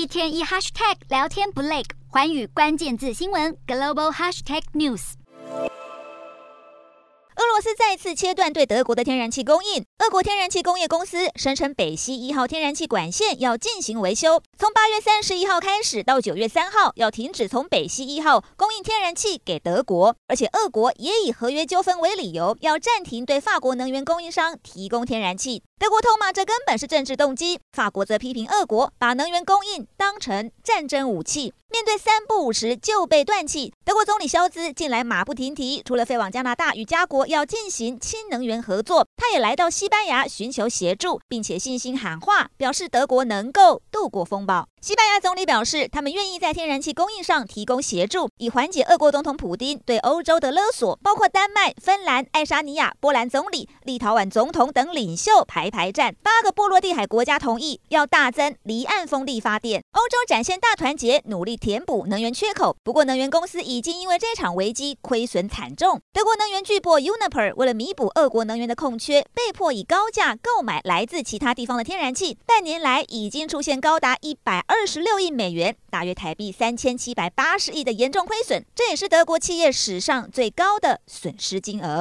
[0.00, 5.12] 一天一 hashtag 聊天不累，环宇关键字新闻 global hashtag news。
[7.36, 9.84] 俄罗斯再次切断对德国的天然气供应。
[9.98, 25.62] 俄国天然气工业公司声称，北溪一号天然气管线要进行维修，从八月三十一号开始到九月三号要停止从北溪一号供应天然气给德国，而且俄国也以合约纠纷为理由，要暂停对法国能源供应商提供天然气。
[25.80, 31.54] 德国痛骂这根本是政治动机，法国则批评俄国把能源供应当成战争武器。
[31.70, 44.68] 面对三不五时就被断气，德国总理肖兹近来马不停蹄，除了飞往加拿大与加国要进行氢能源合作，他也来到西班牙寻求协助，并且信心喊话，表示德国能够度过风暴。
[44.82, 50.98] 西班牙总理表示，他们愿意在天然气供应上提供协助，以缓解俄国总统普丁对欧洲的勒索。
[51.02, 56.14] 包括丹麦、芬兰、爱沙尼亚、波兰总理、立陶宛总统等领袖排排排站。
[56.22, 59.82] 八个波罗的海国家同意要大增离岸风力发电。
[59.92, 62.76] 欧洲展现大团结，努力填补能源缺口。
[62.84, 66.00] 不过，能源公司已经因为这场危机亏损惨重。
[66.12, 72.36] 德国能源巨擘 Uniper 为了弥补俄国能源的空缺，被迫以高价购买来自其他地方的天然气。
[72.44, 81.98] 半年来，已经出现高达一百二十六亿美元，大约台币三千七百八十亿的严重亏损，这也是德国企业史上最高的损失金额。